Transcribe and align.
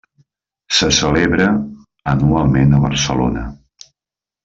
Se 0.77 0.89
celebra 0.99 1.47
anualment 2.15 2.77
a 2.79 2.83
Barcelona. 2.89 3.49